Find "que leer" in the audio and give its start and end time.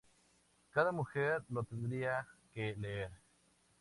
2.55-3.11